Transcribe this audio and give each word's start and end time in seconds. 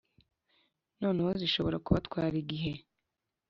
nanone 0.99 1.35
zishobora 1.43 1.77
kubatwara 1.85 2.33
igihe 2.43 2.71